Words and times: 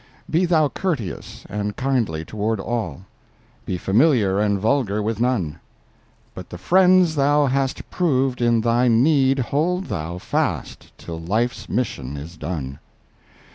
Be 0.27 0.45
thou 0.45 0.67
courteous 0.67 1.45
and 1.47 1.75
kindly 1.75 2.25
toward 2.25 2.59
all— 2.59 3.03
Be 3.67 3.77
familiar 3.77 4.39
and 4.39 4.57
vulgar 4.59 4.99
with 4.99 5.21
none; 5.21 5.59
But 6.33 6.49
the 6.49 6.57
friends 6.57 7.13
thou 7.13 7.45
hast 7.45 7.87
proved 7.91 8.41
in 8.41 8.61
thy 8.61 8.87
need 8.87 9.37
Hold 9.37 9.89
thou 9.89 10.17
fast 10.17 10.91
till 10.97 11.19
life's 11.19 11.69
mission 11.69 12.17
is 12.17 12.35
done! 12.35 12.79